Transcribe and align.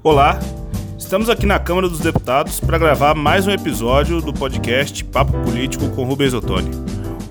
Olá, 0.00 0.38
estamos 0.96 1.28
aqui 1.28 1.44
na 1.44 1.58
Câmara 1.58 1.88
dos 1.88 1.98
Deputados 1.98 2.60
para 2.60 2.78
gravar 2.78 3.16
mais 3.16 3.48
um 3.48 3.50
episódio 3.50 4.20
do 4.20 4.32
podcast 4.32 5.04
Papo 5.04 5.32
Político 5.40 5.88
com 5.88 6.04
Rubens 6.04 6.32
Ottoni. 6.32 6.70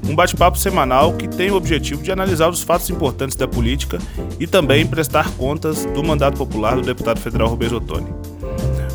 Um 0.05 0.13
bate-papo 0.13 0.58
semanal 0.58 1.14
que 1.14 1.30
tem 1.30 1.50
o 1.50 1.56
objetivo 1.56 2.03
de 2.03 2.11
analisar 2.11 2.50
os 2.50 2.61
fatos 2.61 2.90
importantes 2.90 3.38
da 3.38 3.48
política 3.48 4.00
e 4.38 4.45
também 4.45 4.85
prestar 4.85 5.32
contas 5.38 5.85
do 5.85 6.03
mandato 6.03 6.38
popular 6.38 6.75
do 6.75 6.82
deputado 6.82 7.22
federal 7.22 7.48
Rubens 7.48 7.72
Ottoni. 7.72 8.14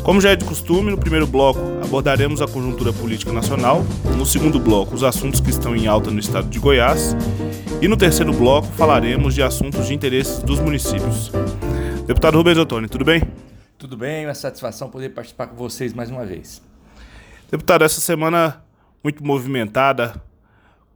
Como 0.03 0.21
já 0.21 0.29
é 0.29 0.35
de 0.35 0.45
costume, 0.45 0.91
no 0.91 0.97
primeiro 0.97 1.25
bloco 1.25 1.59
abordaremos 1.83 2.43
a 2.43 2.47
conjuntura 2.47 2.93
política 2.93 3.33
nacional, 3.33 3.83
no 4.15 4.25
segundo 4.25 4.59
bloco, 4.59 4.93
os 4.93 5.03
assuntos 5.03 5.39
que 5.39 5.49
estão 5.49 5.75
em 5.75 5.87
alta 5.87 6.11
no 6.11 6.19
estado 6.19 6.47
de 6.47 6.59
Goiás, 6.59 7.15
e 7.81 7.87
no 7.87 7.97
terceiro 7.97 8.33
bloco 8.33 8.67
falaremos 8.77 9.33
de 9.33 9.41
assuntos 9.41 9.87
de 9.87 9.95
interesse 9.95 10.45
dos 10.45 10.59
municípios. 10.59 11.31
Deputado 12.05 12.37
Rubens 12.37 12.57
Ottoni, 12.59 12.87
tudo 12.87 13.03
bem? 13.03 13.23
Tudo 13.83 13.97
bem, 13.97 14.25
uma 14.25 14.33
satisfação 14.33 14.89
poder 14.89 15.09
participar 15.09 15.47
com 15.47 15.57
vocês 15.57 15.93
mais 15.93 16.09
uma 16.09 16.25
vez. 16.25 16.61
Deputado, 17.51 17.83
essa 17.83 17.99
semana 17.99 18.63
muito 19.03 19.21
movimentada 19.21 20.15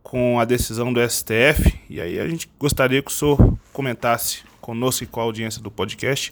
com 0.02 0.40
a 0.40 0.46
decisão 0.46 0.94
do 0.94 1.02
STF, 1.02 1.78
e 1.90 2.00
aí 2.00 2.18
a 2.18 2.26
gente 2.26 2.50
gostaria 2.58 3.04
que 3.04 3.12
o 3.12 3.14
senhor 3.14 3.58
comentasse 3.74 4.46
conosco 4.62 5.04
e 5.04 5.06
com 5.06 5.20
a 5.20 5.24
audiência 5.24 5.62
do 5.62 5.70
podcast 5.70 6.32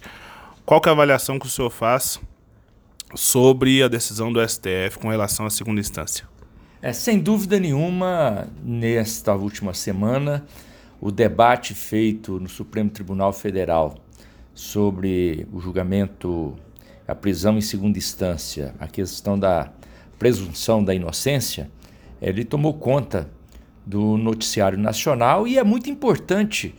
qual 0.64 0.80
é 0.86 0.88
a 0.88 0.92
avaliação 0.92 1.38
que 1.38 1.44
o 1.44 1.50
senhor 1.50 1.68
faz 1.68 2.18
sobre 3.14 3.82
a 3.82 3.88
decisão 3.88 4.32
do 4.32 4.40
STF 4.40 4.98
com 4.98 5.10
relação 5.10 5.44
à 5.44 5.50
segunda 5.50 5.78
instância. 5.78 6.26
É, 6.80 6.90
sem 6.90 7.18
dúvida 7.18 7.60
nenhuma, 7.60 8.48
nesta 8.64 9.34
última 9.34 9.74
semana, 9.74 10.46
o 11.02 11.10
debate 11.10 11.74
feito 11.74 12.40
no 12.40 12.48
Supremo 12.48 12.88
Tribunal 12.88 13.34
Federal 13.34 14.05
sobre 14.56 15.46
o 15.52 15.60
julgamento, 15.60 16.56
a 17.06 17.14
prisão 17.14 17.58
em 17.58 17.60
segunda 17.60 17.98
instância, 17.98 18.74
a 18.80 18.86
questão 18.88 19.38
da 19.38 19.70
presunção 20.18 20.82
da 20.82 20.94
inocência, 20.94 21.70
ele 22.22 22.42
tomou 22.42 22.72
conta 22.72 23.30
do 23.84 24.16
noticiário 24.16 24.78
nacional 24.78 25.46
e 25.46 25.58
é 25.58 25.62
muito 25.62 25.90
importante 25.90 26.74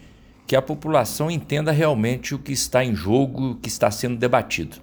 que 0.48 0.56
a 0.56 0.62
população 0.62 1.30
entenda 1.30 1.72
realmente 1.72 2.34
o 2.34 2.40
que 2.40 2.52
está 2.52 2.84
em 2.84 2.96
jogo, 2.96 3.52
o 3.52 3.56
que 3.56 3.70
está 3.70 3.92
sendo 3.92 4.18
debatido. 4.18 4.78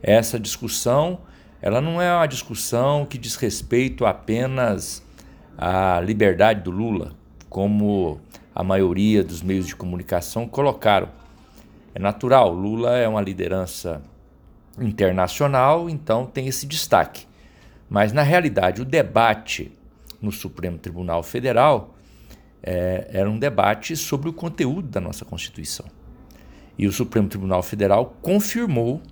Essa 0.00 0.38
discussão, 0.38 1.22
ela 1.60 1.80
não 1.80 2.00
é 2.00 2.14
uma 2.14 2.26
discussão 2.26 3.04
que 3.04 3.18
diz 3.18 3.34
respeito 3.34 4.06
apenas 4.06 5.02
à 5.58 6.00
liberdade 6.00 6.62
do 6.62 6.70
Lula, 6.70 7.16
como 7.48 8.20
a 8.54 8.62
maioria 8.62 9.24
dos 9.24 9.42
meios 9.42 9.66
de 9.66 9.74
comunicação 9.74 10.46
colocaram. 10.46 11.08
É 11.94 11.98
natural, 11.98 12.52
Lula 12.52 12.96
é 12.96 13.06
uma 13.06 13.20
liderança 13.20 14.02
internacional, 14.78 15.90
então 15.90 16.26
tem 16.26 16.46
esse 16.46 16.66
destaque. 16.66 17.26
Mas, 17.88 18.12
na 18.12 18.22
realidade, 18.22 18.80
o 18.80 18.84
debate 18.84 19.70
no 20.20 20.32
Supremo 20.32 20.78
Tribunal 20.78 21.22
Federal 21.22 21.94
é, 22.62 23.08
era 23.12 23.28
um 23.28 23.38
debate 23.38 23.96
sobre 23.96 24.28
o 24.28 24.32
conteúdo 24.32 24.88
da 24.88 25.00
nossa 25.00 25.24
Constituição. 25.24 25.86
E 26.78 26.86
o 26.86 26.92
Supremo 26.92 27.28
Tribunal 27.28 27.62
Federal 27.62 28.16
confirmou 28.22 29.02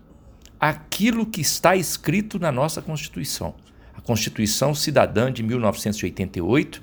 aquilo 0.59 1.27
que 1.27 1.41
está 1.41 1.75
escrito 1.75 2.39
na 2.39 2.53
nossa 2.53 2.81
Constituição, 2.81 3.55
a 3.94 4.00
Constituição 4.00 4.75
Cidadã 4.75 5.33
de 5.33 5.42
1988, 5.42 6.81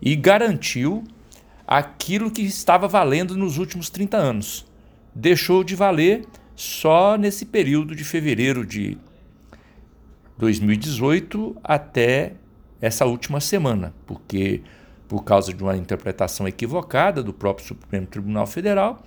e 0.00 0.14
garantiu 0.14 1.04
aquilo 1.66 2.30
que 2.30 2.42
estava 2.42 2.86
valendo 2.86 3.36
nos 3.36 3.58
últimos 3.58 3.88
30 3.88 4.16
anos. 4.16 4.66
Deixou 5.14 5.62
de 5.62 5.76
valer 5.76 6.24
só 6.56 7.16
nesse 7.16 7.44
período 7.46 7.94
de 7.94 8.04
fevereiro 8.04 8.66
de 8.66 8.98
2018 10.38 11.56
até 11.62 12.34
essa 12.80 13.06
última 13.06 13.40
semana, 13.40 13.94
porque 14.06 14.62
por 15.08 15.22
causa 15.22 15.52
de 15.52 15.62
uma 15.62 15.76
interpretação 15.76 16.48
equivocada 16.48 17.22
do 17.22 17.32
próprio 17.32 17.66
Supremo 17.66 18.06
Tribunal 18.06 18.46
Federal, 18.46 19.02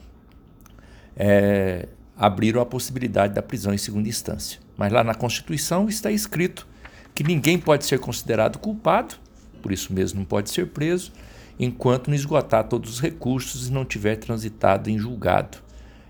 é, 1.15 1.87
abriram 2.15 2.61
a 2.61 2.65
possibilidade 2.65 3.33
da 3.33 3.41
prisão 3.41 3.73
em 3.73 3.77
segunda 3.77 4.07
instância. 4.07 4.59
Mas 4.77 4.91
lá 4.91 5.03
na 5.03 5.13
Constituição 5.13 5.89
está 5.89 6.11
escrito 6.11 6.67
que 7.13 7.23
ninguém 7.23 7.57
pode 7.57 7.85
ser 7.85 7.99
considerado 7.99 8.59
culpado, 8.59 9.15
por 9.61 9.71
isso 9.71 9.91
mesmo 9.91 10.19
não 10.19 10.25
pode 10.25 10.49
ser 10.49 10.67
preso, 10.67 11.11
enquanto 11.59 12.07
não 12.07 12.15
esgotar 12.15 12.63
todos 12.65 12.91
os 12.91 12.99
recursos 12.99 13.67
e 13.67 13.71
não 13.71 13.83
tiver 13.83 14.15
transitado 14.17 14.89
em 14.89 14.97
julgado. 14.97 15.57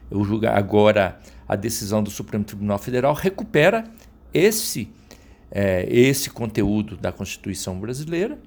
Eu 0.09 0.23
julga 0.23 0.51
agora 0.51 1.19
a 1.47 1.55
decisão 1.55 2.01
do 2.01 2.09
Supremo 2.09 2.43
Tribunal 2.43 2.77
Federal 2.77 3.13
recupera 3.13 3.83
esse 4.33 4.89
é, 5.51 5.85
esse 5.89 6.29
conteúdo 6.29 6.97
da 6.97 7.11
Constituição 7.11 7.79
brasileira 7.79 8.37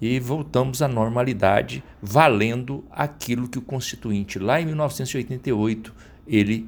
e 0.00 0.18
voltamos 0.18 0.82
à 0.82 0.88
normalidade, 0.88 1.82
valendo 2.00 2.84
aquilo 2.90 3.48
que 3.48 3.58
o 3.58 3.62
Constituinte 3.62 4.38
lá 4.38 4.60
em 4.60 4.66
1988 4.66 5.92
ele 6.26 6.66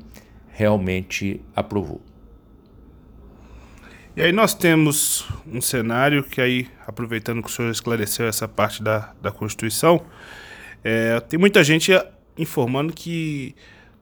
realmente 0.49 1.41
aprovou. 1.55 2.01
E 4.17 4.23
aí 4.23 4.33
nós 4.33 4.55
temos 4.55 5.29
um 5.47 5.61
cenário 5.61 6.25
que 6.25 6.41
aí, 6.41 6.69
aproveitando 6.87 7.43
que 7.43 7.51
o 7.51 7.53
senhor 7.53 7.71
esclareceu 7.71 8.27
essa 8.27 8.49
parte 8.49 8.83
da, 8.83 9.13
da 9.21 9.31
Constituição, 9.31 10.01
é, 10.83 11.21
tem 11.21 11.39
muita 11.39 11.63
gente 11.63 11.93
informando 12.39 12.95
que 12.95 13.55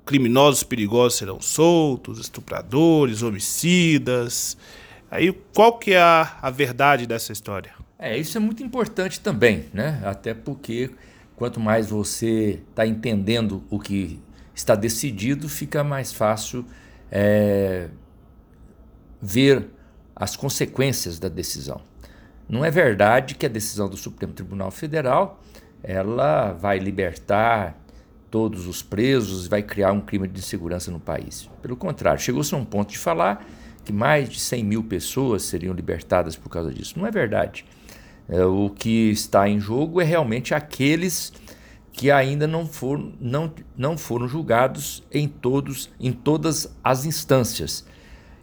criminosos 0.04 0.62
perigosos 0.62 1.18
serão 1.18 1.40
soltos, 1.40 2.18
estupradores, 2.18 3.22
homicidas. 3.22 4.56
Aí 5.10 5.32
qual 5.54 5.78
que 5.78 5.92
é 5.92 6.00
a, 6.00 6.38
a 6.42 6.50
verdade 6.50 7.06
dessa 7.06 7.32
história? 7.32 7.72
É, 7.98 8.18
isso 8.18 8.36
é 8.36 8.40
muito 8.40 8.62
importante 8.62 9.20
também, 9.20 9.66
né? 9.72 10.02
Até 10.04 10.34
porque 10.34 10.90
quanto 11.36 11.58
mais 11.58 11.88
você 11.88 12.60
está 12.70 12.86
entendendo 12.86 13.62
o 13.70 13.78
que 13.78 14.20
está 14.54 14.74
decidido, 14.74 15.48
fica 15.48 15.82
mais 15.82 16.12
fácil 16.12 16.64
é, 17.10 17.88
ver 19.20 19.68
as 20.14 20.36
consequências 20.36 21.18
da 21.18 21.28
decisão. 21.28 21.80
Não 22.48 22.64
é 22.64 22.70
verdade 22.70 23.34
que 23.34 23.46
a 23.46 23.48
decisão 23.48 23.88
do 23.88 23.96
Supremo 23.96 24.32
Tribunal 24.32 24.70
Federal 24.70 25.40
ela 25.82 26.52
vai 26.52 26.78
libertar 26.78 27.78
todos 28.34 28.66
os 28.66 28.82
presos 28.82 29.46
e 29.46 29.48
vai 29.48 29.62
criar 29.62 29.92
um 29.92 30.00
clima 30.00 30.26
de 30.26 30.40
insegurança 30.40 30.90
no 30.90 30.98
país. 30.98 31.48
Pelo 31.62 31.76
contrário, 31.76 32.20
chegou-se 32.20 32.52
a 32.52 32.58
um 32.58 32.64
ponto 32.64 32.90
de 32.90 32.98
falar 32.98 33.46
que 33.84 33.92
mais 33.92 34.28
de 34.28 34.40
100 34.40 34.64
mil 34.64 34.82
pessoas 34.82 35.44
seriam 35.44 35.72
libertadas 35.72 36.34
por 36.34 36.48
causa 36.48 36.74
disso. 36.74 36.98
Não 36.98 37.06
é 37.06 37.12
verdade. 37.12 37.64
É, 38.28 38.44
o 38.44 38.70
que 38.70 39.12
está 39.12 39.48
em 39.48 39.60
jogo 39.60 40.00
é 40.00 40.04
realmente 40.04 40.52
aqueles 40.52 41.32
que 41.92 42.10
ainda 42.10 42.44
não 42.44 42.66
foram, 42.66 43.12
não, 43.20 43.54
não 43.76 43.96
foram 43.96 44.26
julgados 44.26 45.04
em, 45.12 45.28
todos, 45.28 45.88
em 46.00 46.10
todas 46.10 46.74
as 46.82 47.04
instâncias. 47.04 47.86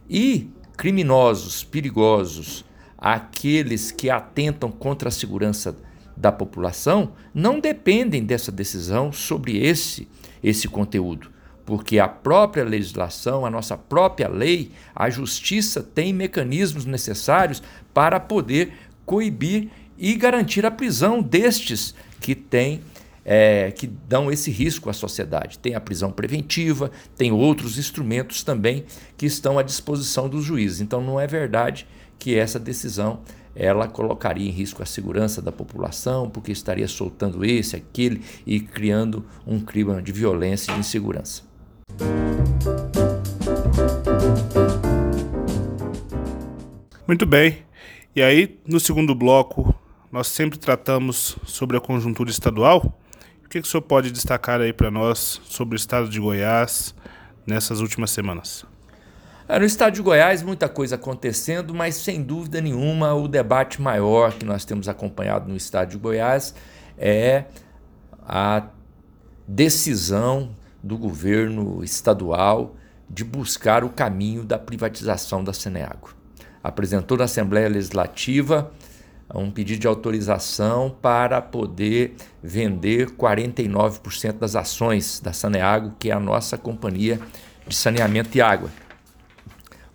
E 0.10 0.50
criminosos, 0.78 1.66
perigosos, 1.66 2.64
aqueles 2.98 3.92
que 3.92 4.10
atentam 4.10 4.72
contra 4.72 5.10
a 5.10 5.12
segurança 5.12 5.76
da 6.16 6.32
população, 6.32 7.14
não 7.34 7.60
dependem 7.60 8.24
dessa 8.24 8.52
decisão 8.52 9.12
sobre 9.12 9.58
esse, 9.58 10.08
esse 10.44 10.68
conteúdo. 10.68 11.30
Porque 11.66 12.00
a 12.00 12.08
própria 12.08 12.64
legislação, 12.64 13.46
a 13.46 13.50
nossa 13.50 13.78
própria 13.78 14.28
lei, 14.28 14.72
a 14.96 15.10
justiça 15.10 15.82
tem 15.82 16.12
mecanismos 16.12 16.86
necessários 16.86 17.62
para 17.94 18.20
poder 18.20 18.74
coibir 19.06 19.70
e 19.98 20.16
garantir 20.16 20.66
a 20.66 20.72
prisão 20.72 21.22
destes 21.22 21.94
que 22.20 22.34
têm 22.34 22.82
é, 23.24 23.72
que 23.72 23.86
dão 23.88 24.32
esse 24.32 24.50
risco 24.50 24.90
à 24.90 24.94
sociedade. 24.94 25.60
Tem 25.60 25.76
a 25.76 25.82
prisão 25.82 26.12
preventiva, 26.12 26.92
tem 27.16 27.32
outros 27.32 27.78
instrumentos 27.78 28.44
também 28.44 28.84
que 29.16 29.26
estão 29.26 29.60
à 29.60 29.64
disposição 29.64 30.28
dos 30.28 30.44
juízes. 30.44 30.82
Então 30.82 31.02
não 31.02 31.20
é 31.20 31.28
verdade 31.28 31.88
que 32.18 32.36
essa 32.36 32.60
decisão 32.60 33.22
ela 33.56 33.88
colocaria 33.88 34.48
em 34.48 34.52
risco 34.52 34.82
a 34.82 34.86
segurança 34.86 35.42
da 35.42 35.52
população, 35.52 36.30
porque 36.30 36.52
estaria 36.52 36.88
soltando 36.88 37.44
esse, 37.44 37.76
aquele 37.76 38.22
e 38.46 38.60
criando 38.60 39.26
um 39.46 39.60
clima 39.60 40.02
de 40.02 40.12
violência 40.12 40.72
e 40.72 40.74
de 40.76 40.80
insegurança. 40.80 41.44
Muito 47.08 47.26
bem. 47.26 47.60
E 48.16 48.22
aí, 48.22 48.60
no 48.66 48.80
segundo 48.80 49.14
bloco, 49.14 49.74
nós 50.12 50.28
sempre 50.28 50.58
tratamos 50.58 51.38
sobre 51.46 51.78
a 51.78 51.82
conjuntura 51.82 52.30
estadual 52.30 52.98
que, 53.52 53.62
que 53.62 53.68
o 53.68 53.70
senhor 53.70 53.82
pode 53.82 54.12
destacar 54.12 54.62
aí 54.62 54.72
para 54.72 54.90
nós 54.90 55.42
sobre 55.44 55.76
o 55.76 55.78
estado 55.78 56.08
de 56.08 56.22
Goiás 56.22 56.96
nessas 57.46 57.82
últimas 57.82 58.10
semanas? 58.12 58.66
No 59.60 59.66
estado 59.66 59.96
de 59.96 60.02
Goiás, 60.02 60.42
muita 60.42 60.70
coisa 60.70 60.96
acontecendo, 60.96 61.74
mas 61.74 61.96
sem 61.96 62.24
dúvida 62.24 62.62
nenhuma 62.62 63.14
o 63.14 63.28
debate 63.28 63.82
maior 63.82 64.32
que 64.32 64.46
nós 64.46 64.64
temos 64.64 64.88
acompanhado 64.88 65.50
no 65.50 65.58
estado 65.58 65.90
de 65.90 65.98
Goiás 65.98 66.56
é 66.98 67.44
a 68.26 68.68
decisão 69.46 70.56
do 70.82 70.98
governo 70.98 71.84
estadual 71.84 72.78
de 73.10 73.26
buscar 73.26 73.84
o 73.84 73.90
caminho 73.90 74.46
da 74.46 74.58
privatização 74.58 75.44
da 75.44 75.52
Saneago. 75.52 76.16
Apresentou 76.64 77.18
na 77.18 77.26
Assembleia 77.26 77.68
Legislativa 77.68 78.72
um 79.36 79.52
pedido 79.52 79.82
de 79.82 79.88
autorização 79.88 80.90
para 80.90 81.42
poder 81.42 82.16
vender 82.42 83.10
49% 83.12 84.32
das 84.40 84.56
ações 84.56 85.20
da 85.20 85.34
Saneago, 85.34 85.94
que 86.00 86.10
é 86.10 86.14
a 86.14 86.20
nossa 86.22 86.58
companhia 86.58 87.20
de 87.68 87.76
saneamento 87.76 88.38
e 88.38 88.42
água. 88.42 88.70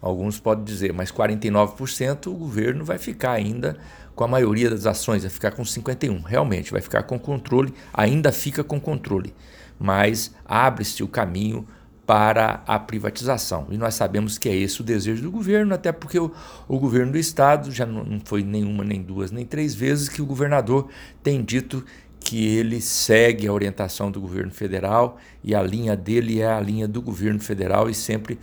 Alguns 0.01 0.39
podem 0.39 0.65
dizer, 0.65 0.93
mas 0.93 1.11
49% 1.11 2.27
o 2.27 2.35
governo 2.35 2.85
vai 2.85 2.99
ficar 2.99 3.33
ainda 3.33 3.77
com 4.15 4.25
a 4.25 4.29
maioria 4.29 4.71
das 4.71 4.87
ações, 4.87 5.23
vai 5.23 5.31
ficar 5.31 5.53
com 5.53 5.65
51. 5.65 6.23
Realmente, 6.23 6.73
vai 6.73 6.81
ficar 6.81 7.03
com 7.03 7.19
controle, 7.19 7.73
ainda 7.93 8.33
fica 8.33 8.63
com 8.63 8.81
controle, 8.81 9.35
mas 9.79 10.35
abre-se 10.45 11.03
o 11.03 11.09
caminho 11.09 11.67
para 12.07 12.63
a 12.67 12.79
privatização. 12.79 13.67
E 13.71 13.77
nós 13.77 13.95
sabemos 13.95 14.39
que 14.39 14.49
é 14.49 14.55
esse 14.55 14.81
o 14.81 14.85
desejo 14.85 15.25
do 15.25 15.31
governo, 15.31 15.75
até 15.75 15.91
porque 15.91 16.19
o, 16.19 16.33
o 16.69 16.79
governo 16.79 17.13
do 17.13 17.19
Estado, 17.19 17.73
já 17.73 17.85
não, 17.85 18.05
não 18.05 18.21
foi 18.25 18.45
nenhuma, 18.45 18.85
nem 18.85 19.03
duas, 19.03 19.33
nem 19.33 19.45
três 19.45 19.75
vezes 19.75 20.09
que 20.09 20.23
o 20.23 20.27
governador 20.27 20.89
tem 21.23 21.43
dito 21.43 21.85
que 22.21 22.57
ele 22.57 22.81
segue 22.81 23.47
a 23.47 23.53
orientação 23.53 24.11
do 24.11 24.21
governo 24.21 24.51
federal 24.51 25.19
e 25.45 25.55
a 25.55 25.63
linha 25.63 25.97
dele 25.97 26.41
é 26.41 26.51
a 26.51 26.61
linha 26.61 26.89
do 26.89 27.01
governo 27.03 27.39
federal 27.39 27.89
e 27.89 27.95
sempre 27.95 28.39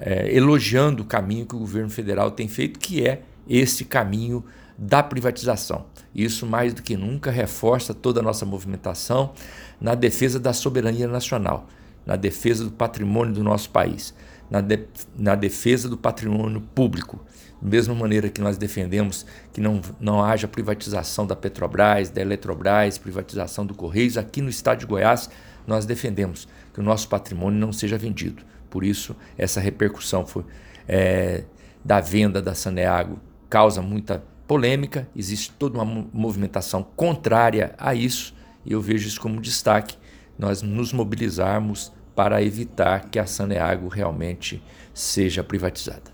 é, 0.00 0.34
elogiando 0.34 1.02
o 1.02 1.06
caminho 1.06 1.46
que 1.46 1.54
o 1.54 1.58
governo 1.58 1.90
federal 1.90 2.30
tem 2.30 2.48
feito, 2.48 2.78
que 2.78 3.06
é 3.06 3.22
esse 3.48 3.84
caminho 3.84 4.44
da 4.76 5.02
privatização. 5.02 5.86
Isso, 6.14 6.46
mais 6.46 6.72
do 6.72 6.82
que 6.82 6.96
nunca, 6.96 7.30
reforça 7.30 7.92
toda 7.92 8.20
a 8.20 8.22
nossa 8.22 8.46
movimentação 8.46 9.32
na 9.80 9.94
defesa 9.94 10.40
da 10.40 10.52
soberania 10.52 11.06
nacional 11.06 11.68
na 12.04 12.16
defesa 12.16 12.64
do 12.64 12.70
patrimônio 12.70 13.32
do 13.32 13.44
nosso 13.44 13.70
país, 13.70 14.14
na, 14.50 14.60
de, 14.60 14.80
na 15.16 15.34
defesa 15.34 15.88
do 15.88 15.96
patrimônio 15.96 16.60
público. 16.74 17.24
Da 17.60 17.68
mesma 17.68 17.94
maneira 17.94 18.28
que 18.28 18.40
nós 18.40 18.56
defendemos 18.56 19.26
que 19.52 19.60
não, 19.60 19.80
não 20.00 20.22
haja 20.22 20.48
privatização 20.48 21.26
da 21.26 21.36
Petrobras, 21.36 22.08
da 22.08 22.20
Eletrobras, 22.20 22.96
privatização 22.98 23.66
do 23.66 23.74
Correios, 23.74 24.16
aqui 24.16 24.40
no 24.40 24.48
estado 24.48 24.80
de 24.80 24.86
Goiás 24.86 25.30
nós 25.66 25.84
defendemos 25.84 26.48
que 26.72 26.80
o 26.80 26.82
nosso 26.82 27.08
patrimônio 27.08 27.60
não 27.60 27.72
seja 27.72 27.98
vendido. 27.98 28.42
Por 28.70 28.84
isso, 28.84 29.16
essa 29.36 29.60
repercussão 29.60 30.24
foi, 30.24 30.44
é, 30.88 31.44
da 31.84 32.00
venda 32.00 32.40
da 32.40 32.54
Saneago 32.54 33.18
causa 33.48 33.82
muita 33.82 34.22
polêmica, 34.46 35.08
existe 35.14 35.52
toda 35.52 35.80
uma 35.80 36.08
movimentação 36.12 36.82
contrária 36.96 37.74
a 37.76 37.94
isso, 37.94 38.34
e 38.64 38.72
eu 38.72 38.80
vejo 38.80 39.06
isso 39.06 39.20
como 39.20 39.40
destaque 39.40 39.96
nós 40.38 40.62
nos 40.62 40.92
mobilizarmos 40.92 41.92
para 42.14 42.42
evitar 42.42 43.10
que 43.10 43.18
a 43.18 43.26
Saneago 43.26 43.88
realmente 43.88 44.62
seja 44.94 45.44
privatizada. 45.44 46.10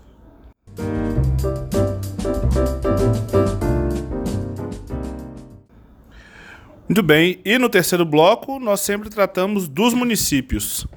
Muito 6.87 7.03
bem, 7.03 7.41
e 7.43 7.57
no 7.57 7.69
terceiro 7.69 8.05
bloco 8.05 8.59
nós 8.59 8.81
sempre 8.81 9.09
tratamos 9.09 9.67
dos 9.67 9.93
municípios. 9.93 10.87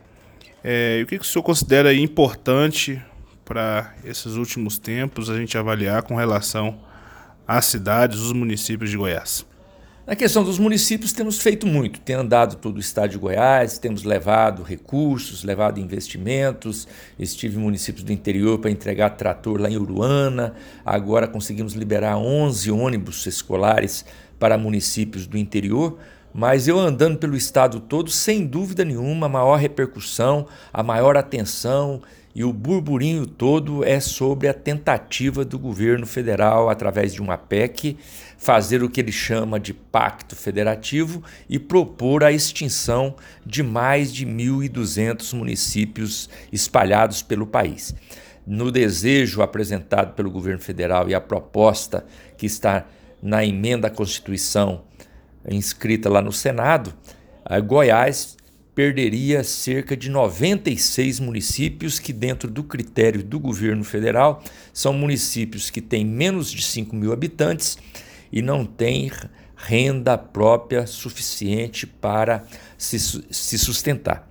É, 0.62 1.00
o 1.02 1.06
que, 1.06 1.18
que 1.18 1.24
o 1.24 1.26
senhor 1.26 1.42
considera 1.42 1.92
importante 1.94 3.02
para 3.44 3.94
esses 4.04 4.34
últimos 4.34 4.78
tempos 4.78 5.30
a 5.30 5.36
gente 5.36 5.56
avaliar 5.56 6.02
com 6.02 6.14
relação 6.14 6.78
às 7.48 7.64
cidades, 7.64 8.20
os 8.20 8.32
municípios 8.32 8.90
de 8.90 8.96
Goiás? 8.96 9.44
Na 10.06 10.16
questão 10.16 10.42
dos 10.42 10.58
municípios, 10.58 11.12
temos 11.12 11.38
feito 11.38 11.66
muito. 11.66 12.00
Tem 12.00 12.16
andado 12.16 12.56
todo 12.56 12.78
o 12.78 12.80
estado 12.80 13.10
de 13.10 13.18
Goiás, 13.18 13.78
temos 13.78 14.02
levado 14.02 14.62
recursos, 14.62 15.44
levado 15.44 15.78
investimentos. 15.78 16.88
Estive 17.18 17.56
em 17.56 17.60
municípios 17.60 18.02
do 18.02 18.12
interior 18.12 18.58
para 18.58 18.70
entregar 18.70 19.10
trator 19.10 19.60
lá 19.60 19.70
em 19.70 19.76
Uruana. 19.76 20.54
Agora 20.84 21.28
conseguimos 21.28 21.74
liberar 21.74 22.16
11 22.16 22.72
ônibus 22.72 23.24
escolares 23.26 24.04
para 24.38 24.58
municípios 24.58 25.26
do 25.26 25.38
interior. 25.38 25.98
Mas 26.32 26.68
eu 26.68 26.78
andando 26.78 27.18
pelo 27.18 27.36
estado 27.36 27.80
todo, 27.80 28.10
sem 28.10 28.46
dúvida 28.46 28.84
nenhuma, 28.84 29.26
a 29.26 29.28
maior 29.28 29.56
repercussão, 29.56 30.46
a 30.72 30.82
maior 30.82 31.16
atenção 31.16 32.00
e 32.32 32.44
o 32.44 32.52
burburinho 32.52 33.26
todo 33.26 33.84
é 33.84 33.98
sobre 33.98 34.46
a 34.46 34.54
tentativa 34.54 35.44
do 35.44 35.58
governo 35.58 36.06
federal, 36.06 36.70
através 36.70 37.12
de 37.12 37.20
uma 37.20 37.36
PEC, 37.36 37.96
fazer 38.38 38.84
o 38.84 38.88
que 38.88 39.00
ele 39.00 39.10
chama 39.10 39.58
de 39.58 39.74
pacto 39.74 40.36
federativo 40.36 41.22
e 41.48 41.58
propor 41.58 42.22
a 42.22 42.30
extinção 42.30 43.16
de 43.44 43.62
mais 43.64 44.12
de 44.12 44.24
1.200 44.24 45.36
municípios 45.36 46.30
espalhados 46.52 47.20
pelo 47.20 47.46
país. 47.46 47.94
No 48.46 48.70
desejo 48.70 49.42
apresentado 49.42 50.14
pelo 50.14 50.30
governo 50.30 50.60
federal 50.60 51.08
e 51.08 51.14
a 51.14 51.20
proposta 51.20 52.06
que 52.38 52.46
está 52.46 52.86
na 53.20 53.44
emenda 53.44 53.88
à 53.88 53.90
Constituição 53.90 54.82
inscrita 55.48 56.08
lá 56.08 56.20
no 56.20 56.32
Senado, 56.32 56.92
Goiás 57.66 58.36
perderia 58.74 59.42
cerca 59.42 59.96
de 59.96 60.08
96 60.08 61.20
municípios 61.20 61.98
que, 61.98 62.12
dentro 62.12 62.50
do 62.50 62.62
critério 62.62 63.22
do 63.22 63.38
governo 63.38 63.84
federal, 63.84 64.42
são 64.72 64.92
municípios 64.92 65.70
que 65.70 65.80
têm 65.80 66.04
menos 66.04 66.50
de 66.50 66.62
5 66.62 66.94
mil 66.94 67.12
habitantes 67.12 67.76
e 68.32 68.40
não 68.40 68.64
têm 68.64 69.10
renda 69.56 70.16
própria 70.16 70.86
suficiente 70.86 71.86
para 71.86 72.44
se, 72.78 72.98
se 72.98 73.58
sustentar. 73.58 74.29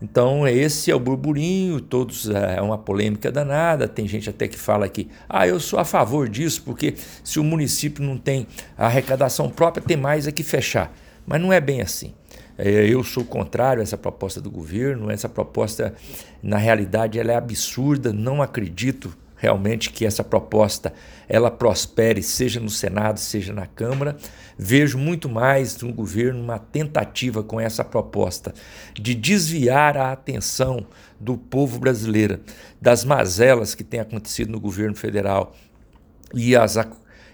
Então, 0.00 0.46
esse 0.46 0.90
é 0.90 0.94
o 0.94 1.00
burburinho, 1.00 1.80
todos 1.80 2.28
é, 2.28 2.56
é 2.56 2.62
uma 2.62 2.76
polêmica 2.76 3.32
danada. 3.32 3.88
Tem 3.88 4.06
gente 4.06 4.28
até 4.28 4.46
que 4.46 4.58
fala 4.58 4.88
que, 4.88 5.08
ah, 5.28 5.46
eu 5.46 5.58
sou 5.58 5.78
a 5.78 5.84
favor 5.84 6.28
disso, 6.28 6.62
porque 6.64 6.94
se 7.24 7.40
o 7.40 7.44
município 7.44 8.04
não 8.04 8.18
tem 8.18 8.46
arrecadação 8.76 9.48
própria, 9.48 9.82
tem 9.82 9.96
mais 9.96 10.26
é 10.26 10.32
que 10.32 10.42
fechar. 10.42 10.92
Mas 11.26 11.40
não 11.40 11.52
é 11.52 11.60
bem 11.60 11.80
assim. 11.80 12.12
É, 12.58 12.68
eu 12.86 13.02
sou 13.02 13.24
contrário 13.24 13.80
a 13.80 13.82
essa 13.82 13.98
proposta 13.98 14.40
do 14.40 14.50
governo. 14.50 15.10
Essa 15.10 15.28
proposta, 15.28 15.94
na 16.42 16.56
realidade, 16.56 17.18
ela 17.18 17.32
é 17.32 17.36
absurda. 17.36 18.12
Não 18.12 18.42
acredito 18.42 19.16
realmente 19.36 19.90
que 19.90 20.06
essa 20.06 20.24
proposta 20.24 20.92
ela 21.28 21.50
prospere, 21.50 22.22
seja 22.22 22.58
no 22.58 22.70
Senado, 22.70 23.20
seja 23.20 23.52
na 23.52 23.66
Câmara. 23.66 24.16
Vejo 24.58 24.96
muito 24.96 25.28
mais 25.28 25.76
no 25.80 25.92
governo 25.92 26.42
uma 26.42 26.58
tentativa 26.58 27.42
com 27.42 27.60
essa 27.60 27.84
proposta 27.84 28.54
de 28.94 29.14
desviar 29.14 29.96
a 29.96 30.12
atenção 30.12 30.86
do 31.20 31.36
povo 31.36 31.78
brasileiro 31.78 32.40
das 32.80 33.04
mazelas 33.04 33.74
que 33.74 33.84
têm 33.84 34.00
acontecido 34.00 34.50
no 34.50 34.60
governo 34.60 34.94
federal 34.94 35.54
e 36.34 36.56
as, 36.56 36.76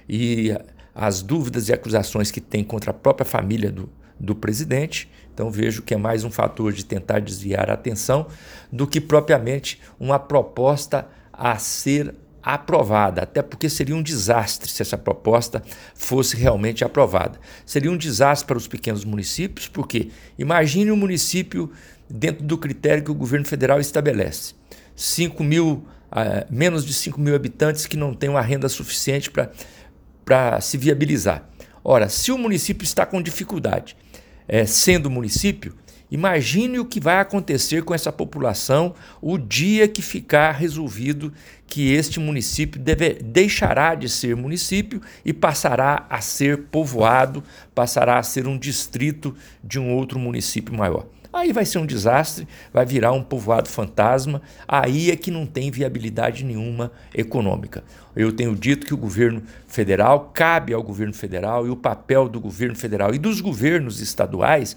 e 0.09 0.57
as 0.95 1.23
dúvidas 1.23 1.69
e 1.69 1.73
acusações 1.73 2.31
que 2.31 2.41
tem 2.41 2.65
contra 2.65 2.91
a 2.91 2.95
própria 2.95 3.25
família 3.25 3.71
do, 3.71 3.89
do 4.19 4.35
presidente. 4.35 5.11
Então 5.33 5.51
vejo 5.51 5.83
que 5.83 5.95
é 5.95 5.97
mais 5.97 6.25
um 6.25 6.31
fator 6.31 6.73
de 6.73 6.85
tentar 6.85 7.21
desviar 7.21 7.71
a 7.71 7.75
atenção 7.75 8.27
do 8.71 8.87
que 8.87 9.01
propriamente 9.01 9.81
uma 9.99 10.19
proposta 10.19 11.09
a 11.33 11.57
ser 11.59 12.15
aprovada, 12.43 13.23
até 13.23 13.41
porque 13.41 13.71
seria 13.71 13.95
um 13.95 14.03
desastre 14.03 14.69
se 14.69 14.83
essa 14.83 14.99
proposta 14.99 15.63
fosse 15.95 16.37
realmente 16.37 16.85
aprovada. 16.85 17.39
Seria 17.65 17.91
um 17.91 17.97
desastre 17.97 18.47
para 18.47 18.57
os 18.57 18.67
pequenos 18.67 19.05
municípios, 19.05 19.69
porque 19.69 20.09
imagine 20.37 20.91
um 20.91 20.97
município 20.97 21.71
dentro 22.11 22.45
do 22.45 22.59
critério 22.59 23.05
que 23.05 23.11
o 23.11 23.15
governo 23.15 23.47
federal 23.47 23.81
estabelece. 23.81 24.55
5 24.97 25.43
mil, 25.45 25.87
uh, 26.11 26.47
menos 26.51 26.85
de 26.85 26.93
5 26.93 27.21
mil 27.21 27.35
habitantes 27.35 27.87
que 27.87 27.97
não 27.97 28.13
têm 28.13 28.29
uma 28.29 28.43
renda 28.43 28.69
suficiente 28.69 29.31
para 30.25 30.61
se 30.61 30.77
viabilizar. 30.77 31.49
Ora, 31.85 32.09
se 32.09 32.33
o 32.33 32.39
município 32.39 32.85
está 32.85 33.07
com 33.07 33.23
dificuldade, 33.23 33.97
é, 34.47 34.67
sendo 34.67 35.11
município, 35.11 35.75
imagine 36.13 36.79
o 36.79 36.85
que 36.85 37.01
vai 37.01 37.19
acontecer 37.19 37.83
com 37.83 37.95
essa 37.95 38.13
população 38.13 38.95
o 39.21 39.39
dia 39.39 39.89
que 39.89 40.03
ficar 40.03 40.53
resolvido 40.53 41.33
que 41.67 41.91
este 41.91 42.21
município 42.21 42.79
deve, 42.79 43.15
deixará 43.15 43.95
de 43.95 44.07
ser 44.07 44.37
município 44.37 45.01
e 45.25 45.33
passará 45.33 46.05
a 46.11 46.21
ser 46.21 46.65
povoado, 46.65 47.43
passará 47.75 48.19
a 48.19 48.23
ser 48.23 48.47
um 48.47 48.59
distrito 48.59 49.35
de 49.65 49.79
um 49.79 49.91
outro 49.95 50.19
município 50.19 50.77
maior. 50.77 51.07
Aí 51.33 51.51
vai 51.51 51.65
ser 51.65 51.79
um 51.79 51.87
desastre, 51.87 52.47
vai 52.75 52.85
virar 52.85 53.13
um 53.13 53.23
povoado 53.23 53.67
fantasma, 53.67 54.43
aí 54.69 55.11
é 55.11 55.17
que 55.17 55.31
não 55.31 55.47
tem 55.47 55.71
viabilidade 55.71 56.45
nenhuma 56.45 56.93
econômica. 57.15 57.83
Eu 58.15 58.31
tenho 58.31 58.55
dito 58.55 58.87
que 58.87 58.93
o 58.93 58.99
governo 58.99 59.43
federal, 59.67 60.31
cabe 60.35 60.75
ao 60.75 60.83
governo 60.83 61.15
federal 61.15 61.67
e 61.67 61.71
o 61.71 61.77
papel 61.77 62.29
do 62.29 62.39
governo 62.39 62.77
federal 62.77 63.15
e 63.15 63.19
dos 63.19 63.41
governos 63.41 64.03
estaduais 64.03 64.77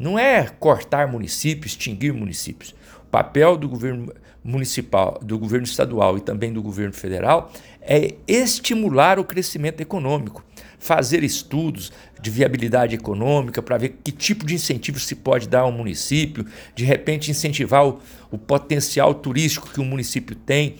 não 0.00 0.18
é 0.18 0.48
cortar 0.58 1.06
municípios, 1.06 1.72
extinguir 1.72 2.14
municípios. 2.14 2.74
O 3.02 3.10
papel 3.10 3.58
do 3.58 3.68
governo 3.68 4.10
municipal, 4.42 5.20
do 5.22 5.38
governo 5.38 5.66
estadual 5.66 6.16
e 6.16 6.22
também 6.22 6.50
do 6.50 6.62
governo 6.62 6.94
federal 6.94 7.52
é 7.82 8.14
estimular 8.26 9.18
o 9.18 9.24
crescimento 9.24 9.82
econômico, 9.82 10.42
fazer 10.78 11.22
estudos 11.22 11.92
de 12.18 12.30
viabilidade 12.30 12.94
econômica 12.94 13.60
para 13.60 13.76
ver 13.76 13.98
que 14.02 14.10
tipo 14.10 14.46
de 14.46 14.54
incentivo 14.54 14.98
se 14.98 15.14
pode 15.16 15.46
dar 15.46 15.60
ao 15.60 15.72
município, 15.72 16.46
de 16.74 16.84
repente 16.84 17.30
incentivar 17.30 17.86
o, 17.86 18.00
o 18.30 18.38
potencial 18.38 19.12
turístico 19.12 19.68
que 19.68 19.80
o 19.80 19.84
município 19.84 20.34
tem, 20.34 20.76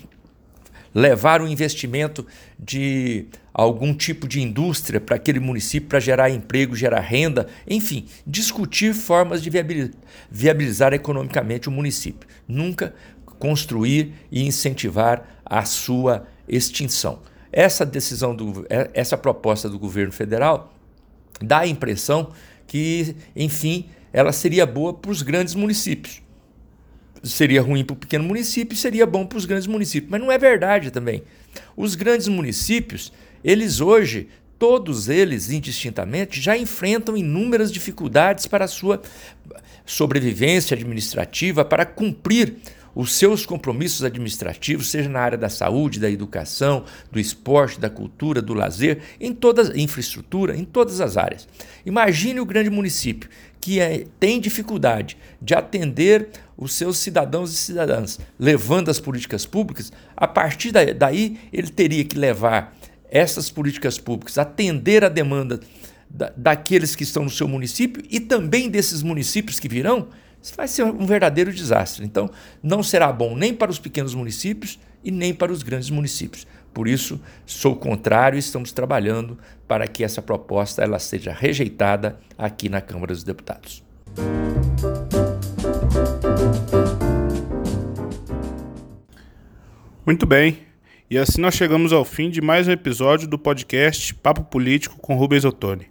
levar 0.94 1.42
o 1.42 1.46
investimento 1.46 2.26
de 2.58 3.26
algum 3.52 3.92
tipo 3.92 4.28
de 4.28 4.40
indústria 4.40 5.00
para 5.00 5.16
aquele 5.16 5.40
município 5.40 5.88
para 5.88 6.00
gerar 6.00 6.30
emprego, 6.30 6.76
gerar 6.76 7.00
renda, 7.00 7.46
enfim, 7.66 8.06
discutir 8.26 8.94
formas 8.94 9.42
de 9.42 9.50
viabilizar 10.30 10.92
economicamente 10.92 11.68
o 11.68 11.72
município. 11.72 12.28
Nunca 12.46 12.94
construir 13.38 14.12
e 14.30 14.46
incentivar 14.46 15.40
a 15.44 15.64
sua 15.64 16.26
extinção. 16.48 17.20
Essa 17.52 17.84
decisão 17.84 18.34
do 18.34 18.64
é, 18.70 18.90
essa 18.94 19.16
proposta 19.16 19.68
do 19.68 19.78
governo 19.78 20.12
federal 20.12 20.72
dá 21.40 21.60
a 21.60 21.66
impressão 21.66 22.32
que, 22.66 23.16
enfim, 23.34 23.86
ela 24.12 24.30
seria 24.30 24.64
boa 24.64 24.94
para 24.94 25.10
os 25.10 25.22
grandes 25.22 25.54
municípios 25.54 26.22
seria 27.22 27.60
ruim 27.60 27.84
para 27.84 27.94
o 27.94 27.96
pequeno 27.96 28.24
município 28.24 28.76
seria 28.76 29.06
bom 29.06 29.26
para 29.26 29.38
os 29.38 29.44
grandes 29.44 29.66
municípios. 29.66 30.10
Mas 30.10 30.20
não 30.20 30.32
é 30.32 30.38
verdade 30.38 30.90
também. 30.90 31.22
Os 31.76 31.94
grandes 31.94 32.28
municípios, 32.28 33.12
eles 33.44 33.80
hoje, 33.80 34.28
todos 34.58 35.08
eles 35.08 35.50
indistintamente, 35.50 36.40
já 36.40 36.56
enfrentam 36.56 37.16
inúmeras 37.16 37.72
dificuldades 37.72 38.46
para 38.46 38.64
a 38.64 38.68
sua 38.68 39.00
sobrevivência 39.84 40.74
administrativa, 40.74 41.64
para 41.64 41.84
cumprir 41.84 42.56
os 42.94 43.14
seus 43.14 43.46
compromissos 43.46 44.04
administrativos, 44.04 44.90
seja 44.90 45.08
na 45.08 45.20
área 45.20 45.38
da 45.38 45.48
saúde, 45.48 46.00
da 46.00 46.10
educação, 46.10 46.84
do 47.10 47.20
esporte, 47.20 47.80
da 47.80 47.88
cultura, 47.88 48.42
do 48.42 48.54
lazer, 48.54 49.00
em 49.20 49.32
toda 49.32 49.72
a 49.72 49.78
infraestrutura, 49.78 50.56
em 50.56 50.64
todas 50.64 51.00
as 51.00 51.16
áreas. 51.16 51.48
Imagine 51.86 52.40
o 52.40 52.44
grande 52.44 52.70
município 52.70 53.30
que 53.60 53.78
é, 53.78 54.06
tem 54.18 54.40
dificuldade 54.40 55.16
de 55.40 55.54
atender 55.54 56.30
os 56.56 56.72
seus 56.72 56.98
cidadãos 56.98 57.52
e 57.52 57.56
cidadãs, 57.56 58.18
levando 58.38 58.90
as 58.90 58.98
políticas 58.98 59.44
públicas, 59.44 59.92
a 60.16 60.26
partir 60.26 60.72
daí 60.72 61.38
ele 61.52 61.68
teria 61.68 62.04
que 62.04 62.18
levar 62.18 62.76
essas 63.10 63.50
políticas 63.50 63.98
públicas, 63.98 64.38
atender 64.38 65.04
a 65.04 65.08
demanda 65.08 65.60
da, 66.08 66.32
daqueles 66.36 66.94
que 66.94 67.02
estão 67.02 67.24
no 67.24 67.30
seu 67.30 67.48
município 67.48 68.02
e 68.08 68.20
também 68.20 68.70
desses 68.70 69.02
municípios 69.02 69.58
que 69.58 69.68
virão, 69.68 70.08
vai 70.56 70.68
ser 70.68 70.84
um 70.84 71.04
verdadeiro 71.04 71.52
desastre. 71.52 72.04
Então, 72.04 72.30
não 72.62 72.82
será 72.82 73.12
bom 73.12 73.36
nem 73.36 73.52
para 73.52 73.70
os 73.70 73.78
pequenos 73.78 74.14
municípios 74.14 74.78
e 75.04 75.10
nem 75.10 75.34
para 75.34 75.52
os 75.52 75.62
grandes 75.62 75.90
municípios. 75.90 76.46
Por 76.72 76.86
isso, 76.86 77.20
sou 77.44 77.74
contrário 77.76 78.36
e 78.36 78.40
estamos 78.40 78.72
trabalhando 78.72 79.36
para 79.66 79.86
que 79.88 80.04
essa 80.04 80.22
proposta 80.22 80.82
ela 80.82 80.98
seja 80.98 81.32
rejeitada 81.32 82.18
aqui 82.38 82.68
na 82.68 82.80
Câmara 82.80 83.12
dos 83.12 83.24
Deputados. 83.24 83.82
Muito 90.06 90.26
bem. 90.26 90.69
E 91.10 91.18
assim 91.18 91.40
nós 91.40 91.56
chegamos 91.56 91.92
ao 91.92 92.04
fim 92.04 92.30
de 92.30 92.40
mais 92.40 92.68
um 92.68 92.70
episódio 92.70 93.26
do 93.26 93.36
podcast 93.36 94.14
Papo 94.14 94.44
Político 94.44 94.96
com 95.00 95.16
Rubens 95.16 95.44
Ottoni. 95.44 95.88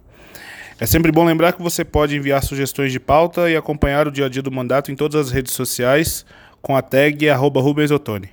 É 0.80 0.86
sempre 0.86 1.12
bom 1.12 1.26
lembrar 1.26 1.52
que 1.52 1.60
você 1.60 1.84
pode 1.84 2.16
enviar 2.16 2.42
sugestões 2.42 2.90
de 2.90 2.98
pauta 2.98 3.50
e 3.50 3.54
acompanhar 3.54 4.08
o 4.08 4.10
dia 4.10 4.24
a 4.24 4.28
dia 4.30 4.40
do 4.40 4.50
mandato 4.50 4.90
em 4.90 4.96
todas 4.96 5.26
as 5.26 5.30
redes 5.30 5.52
sociais 5.52 6.24
com 6.62 6.74
a 6.74 6.80
tag 6.80 7.28
Rubens 7.32 7.90
Ottoni. 7.90 8.30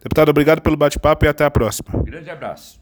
Deputado, 0.00 0.28
obrigado 0.28 0.62
pelo 0.62 0.76
bate-papo 0.76 1.24
e 1.24 1.28
até 1.28 1.44
a 1.44 1.50
próxima. 1.50 2.00
Grande 2.04 2.30
abraço. 2.30 2.79